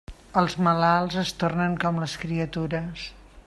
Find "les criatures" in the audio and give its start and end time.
2.05-3.09